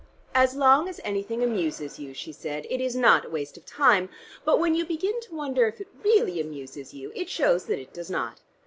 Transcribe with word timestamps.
"As 0.33 0.55
long 0.55 0.89
as 0.89 0.99
anything 1.03 1.43
amuses 1.43 1.99
you," 1.99 2.15
she 2.15 2.31
had 2.31 2.35
said, 2.39 2.67
"it 2.71 2.81
is 2.81 2.95
not 2.95 3.31
waste 3.31 3.55
of 3.55 3.67
time; 3.67 4.09
but 4.43 4.57
when 4.57 4.73
you 4.73 4.83
begin 4.83 5.19
to 5.21 5.35
wonder 5.35 5.67
if 5.67 5.79
it 5.79 5.89
really 6.03 6.41
amuses 6.41 6.91
you, 6.91 7.11
it 7.13 7.29
shows 7.29 7.65
that 7.65 7.77
it 7.77 7.93
does 7.93 8.09
not. 8.09 8.41